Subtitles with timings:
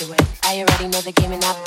[0.00, 1.57] I already know the game and I've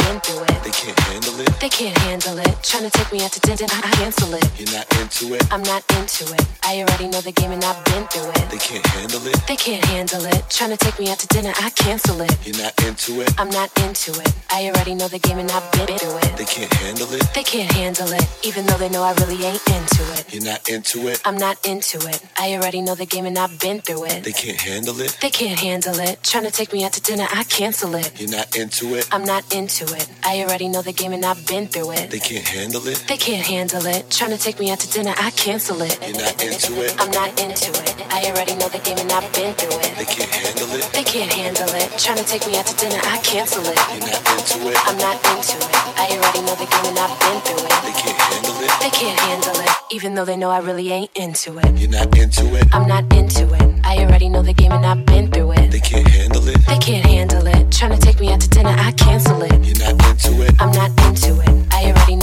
[2.63, 4.45] Trying to take me out to dinner, I cancel it.
[4.57, 5.43] You're not into it.
[5.51, 6.45] I'm not into it.
[6.63, 8.49] I already know the game and I've been through it.
[8.49, 9.35] They can't handle it.
[9.47, 10.45] They can't handle it.
[10.49, 12.37] Trying to take me out to dinner, I cancel it.
[12.45, 13.33] You're not into it.
[13.39, 14.31] I'm not into it.
[14.51, 16.37] I already know the game and I've been through it.
[16.37, 17.33] They can't handle it.
[17.33, 20.31] They can't handle it, even though they know I really ain't into it.
[20.31, 21.19] You're not into it.
[21.25, 22.23] I'm not into it.
[22.37, 24.23] I already know the game and I've been through it.
[24.23, 25.17] They can't handle it.
[25.19, 26.23] They can't handle it.
[26.23, 28.19] Trying to take me out to dinner, I cancel it.
[28.21, 29.09] You're not into it.
[29.11, 30.07] I'm not into it.
[30.23, 32.11] I already know the game and I've been through it.
[32.11, 33.03] They can't handle it.
[33.07, 34.09] They can't handle it.
[34.11, 35.97] Trying to take me out to dinner, I cancel it.
[36.03, 36.91] You're not into it.
[36.99, 37.95] I'm not into it.
[38.11, 39.95] I already know the game and I've been through it.
[39.95, 40.83] They can't handle it.
[40.91, 41.87] They can't handle it.
[41.97, 43.79] Trying to take me out to dinner, I cancel it.
[43.95, 44.77] You're not into it.
[44.83, 45.75] I'm not into it.
[45.95, 47.73] I already know the game and I've been through it.
[47.87, 48.71] They can't handle it.
[48.83, 51.79] They can't handle it, even though they know I really ain't into it.
[51.79, 52.67] You're not into it.
[52.73, 53.85] I'm not into it.
[53.85, 55.71] I already know the game and I've been through it.
[55.71, 56.59] They can't handle it.
[56.67, 57.71] They can't handle it.
[57.71, 59.51] Trying to take me out to dinner, I cancel it.
[59.63, 60.53] You're not into it.
[60.59, 61.60] I'm not into it.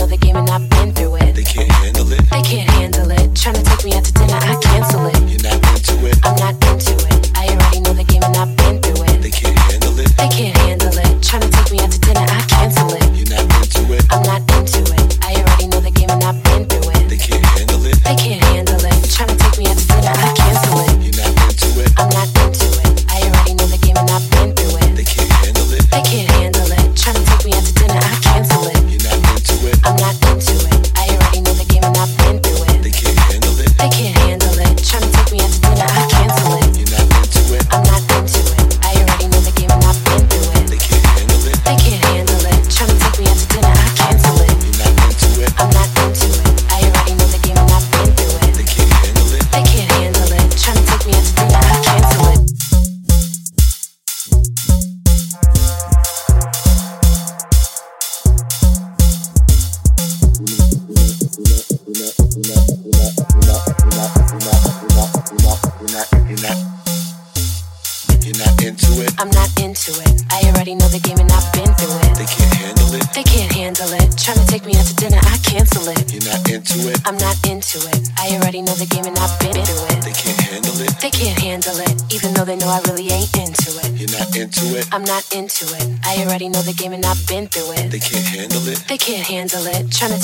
[0.08, 1.34] The game and I've been through it.
[1.34, 2.22] They can't handle it.
[2.30, 3.36] They can't handle it.
[3.36, 5.20] Trying to take me out to dinner, I cancel it.
[5.28, 6.18] You're not into it.
[6.24, 7.17] I'm not into it.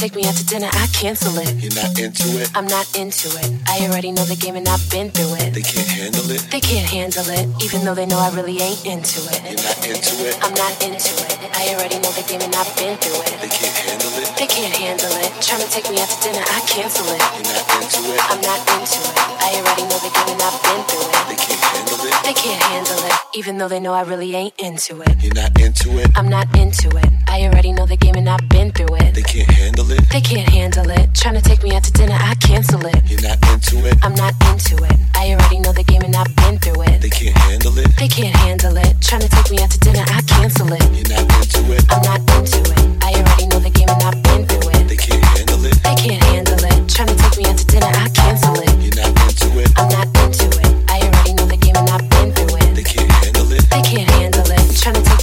[0.05, 1.48] Take me out to dinner, I cancel it.
[1.64, 2.52] You're not into it.
[2.55, 3.48] I'm not into it.
[3.64, 5.57] I already know the game and I've been through it.
[5.57, 6.44] They can't handle it.
[6.52, 9.40] They can't handle it, even though they know I really ain't into it.
[9.48, 10.36] You're not into it.
[10.44, 11.40] I'm not into it.
[11.57, 13.32] I already know the game and I've been through it.
[13.40, 14.28] They can't handle it.
[14.36, 15.29] They can't handle it.
[15.45, 17.21] Trying to take me out to dinner, I cancel it.
[17.37, 18.21] You're not into it.
[18.33, 19.12] I'm not into it.
[19.45, 21.21] I already know the game and I've been through it.
[21.29, 22.15] They can't handle it.
[22.25, 25.12] They can't handle it, even though they know I really ain't into it.
[25.21, 26.09] You're not into it.
[26.17, 27.11] I'm not into it.
[27.29, 29.12] I already know the game and I've been through it.
[29.12, 30.01] They can't handle it.
[30.09, 31.15] They can't handle it.
[31.15, 32.97] Trying to take me out to dinner, I cancel it.
[33.05, 33.99] You're not into it.
[34.01, 34.97] I'm not into it.
[35.15, 37.03] I already know the game and I've been through it.
[37.03, 37.89] They can't handle it.
[37.99, 38.97] They can't handle it.
[39.03, 40.85] Trying to take me out to dinner, I cancel it.
[40.97, 41.85] You're not into it.
[41.93, 43.05] I'm not into it.
[43.05, 44.53] I already know the game and I've been through it.
[44.95, 45.74] They can't handle it.
[45.82, 46.88] They can't handle it.
[46.88, 48.70] Trying to take me out to dinner, I cancel it.
[48.78, 49.72] You're not into it.
[49.74, 50.70] I'm not into it.
[50.88, 52.76] I already know the game and I've been through it.
[52.76, 53.68] They can't handle it.
[53.70, 54.78] They can't handle it.
[54.78, 55.14] Trying to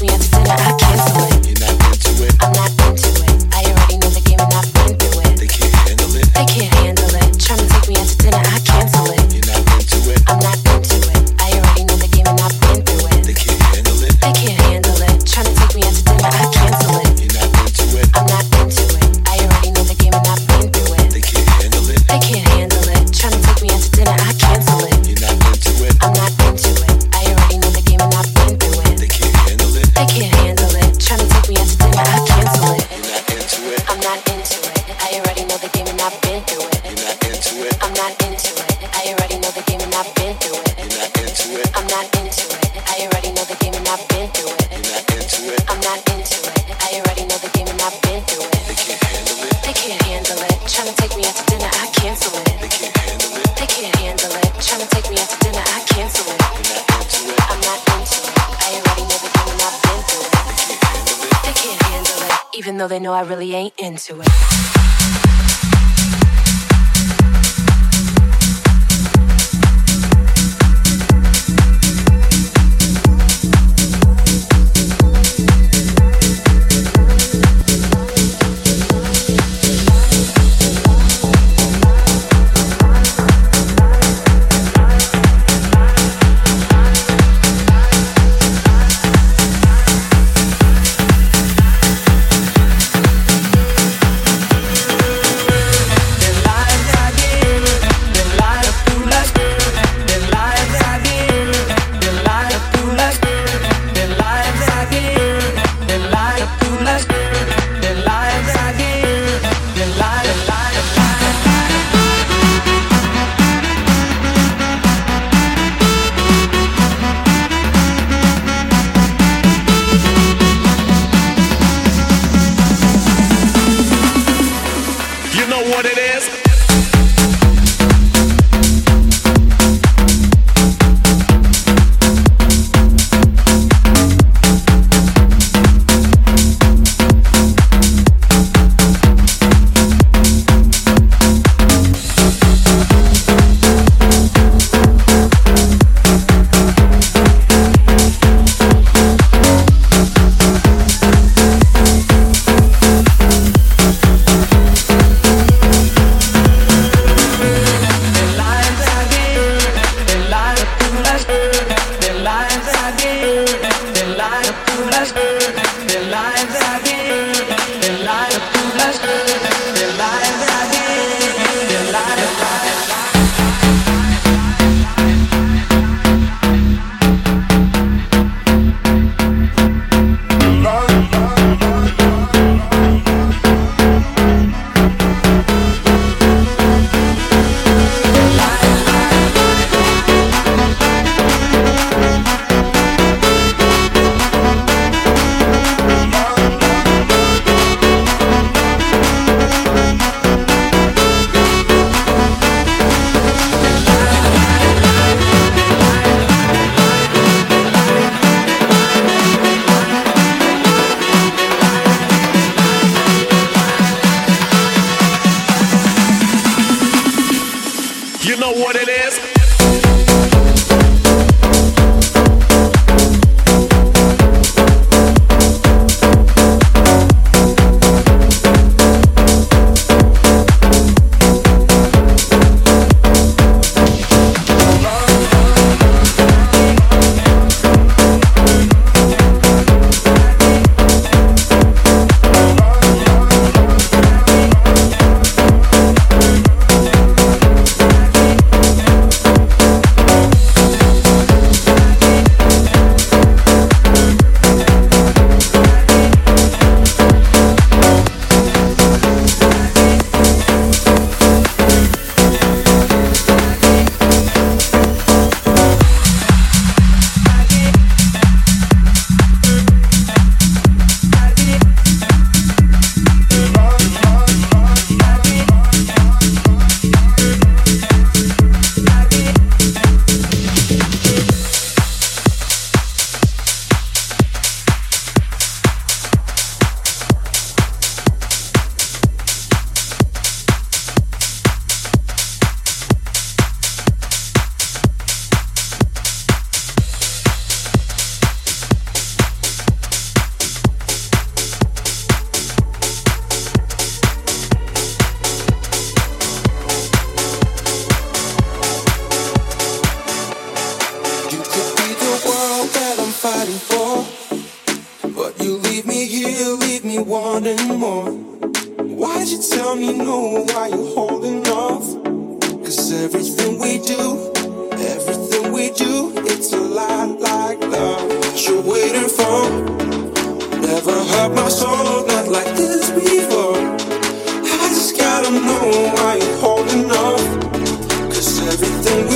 [338.83, 339.10] Cause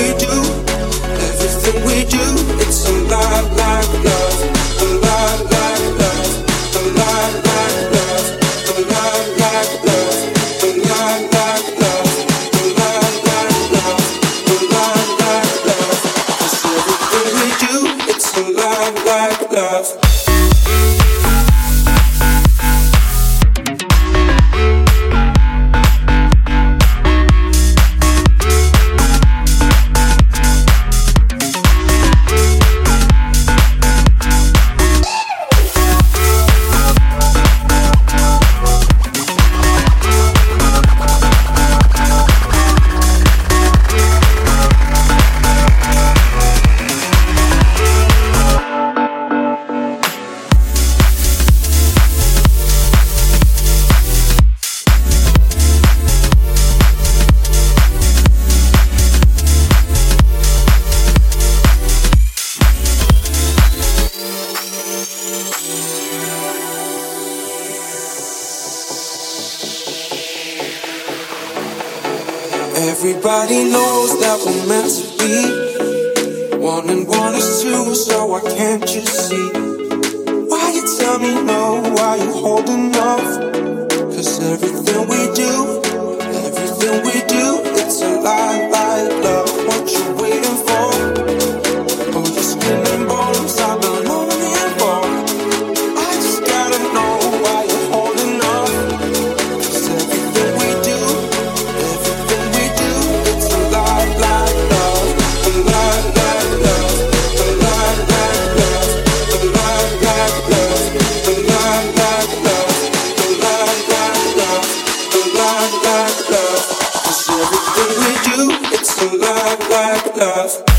[120.45, 120.74] love.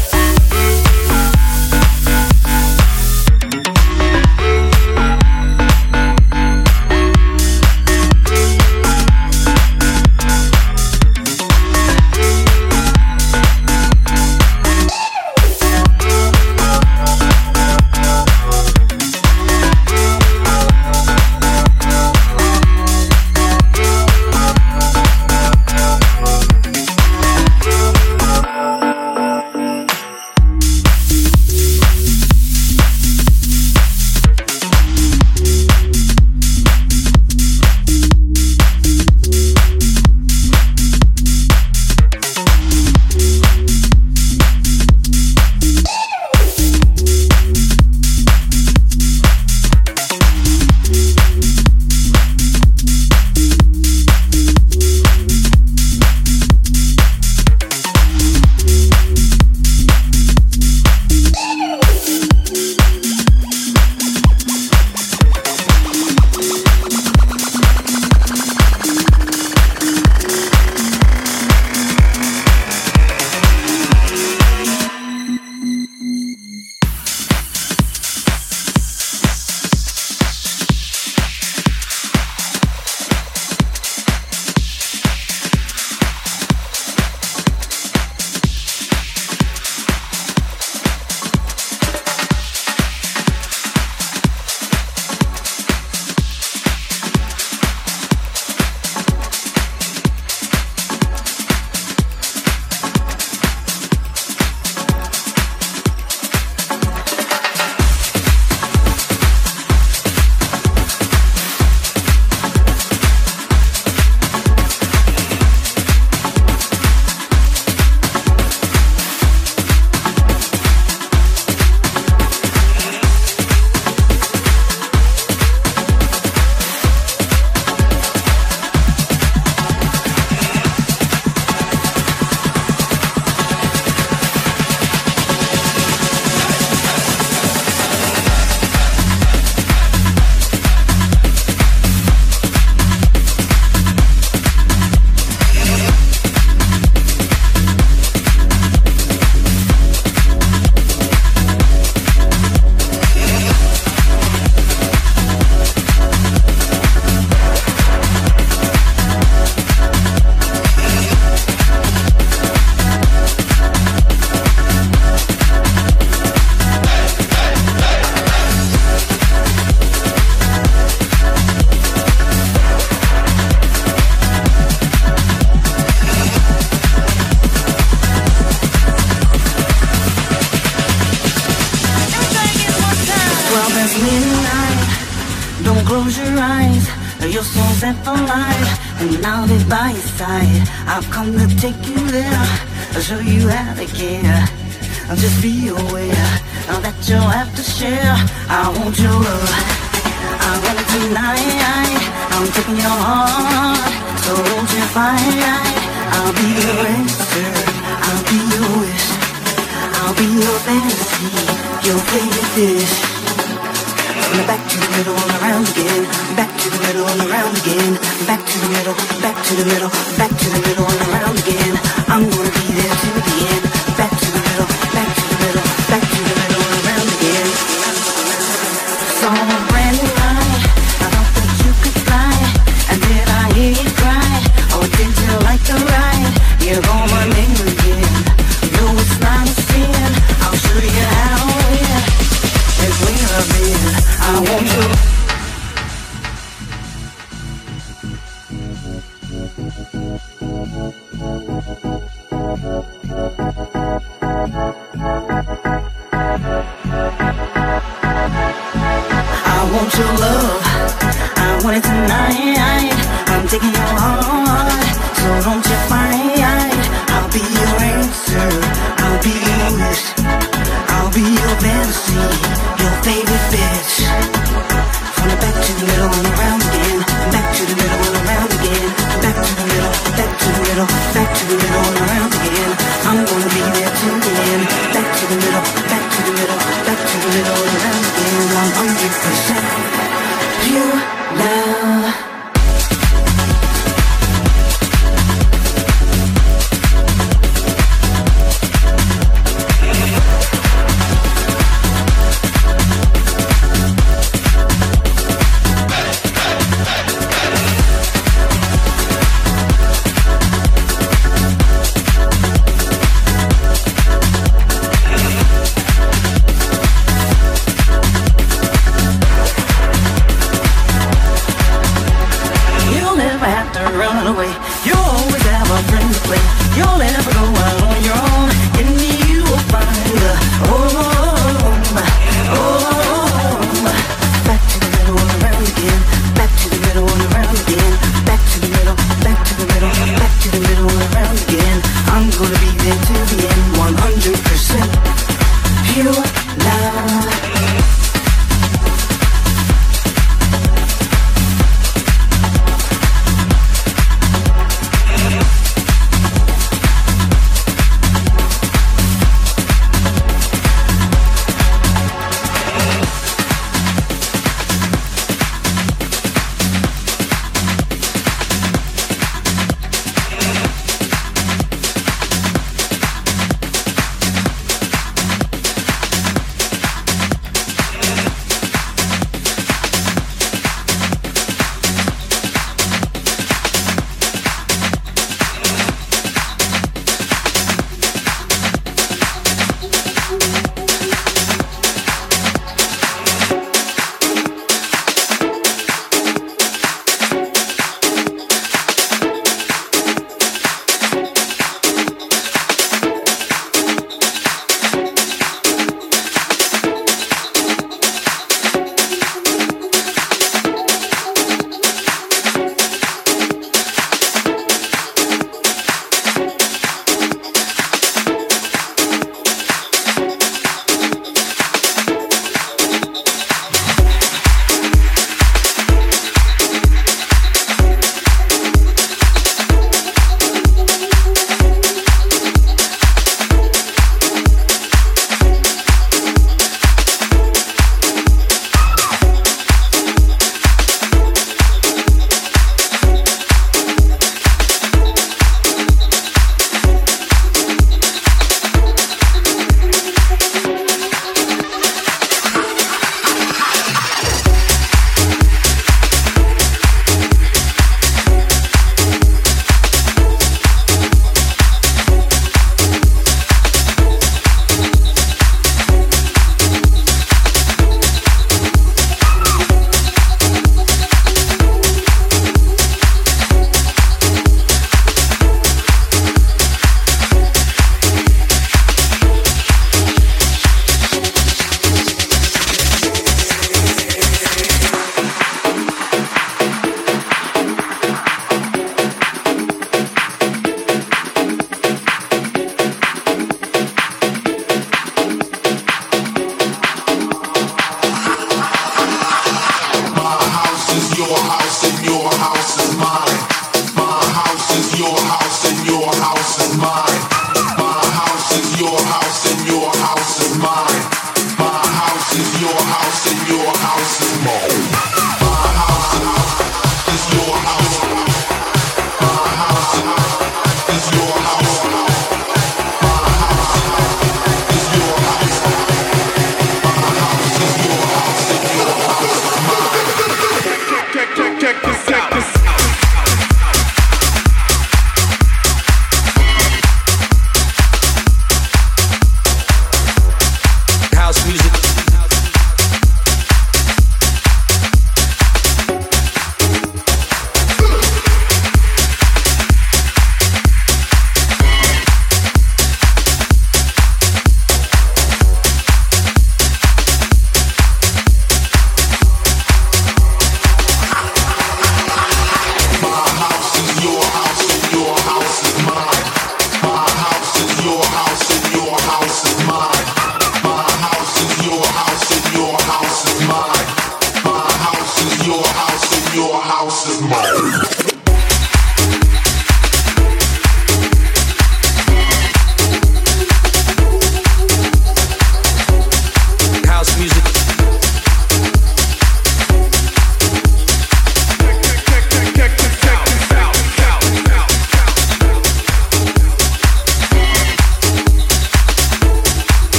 [214.97, 216.05] middle around again.
[216.37, 217.95] Back to the middle around again.
[218.27, 220.96] Back to the middle, back to the middle, back to the middle.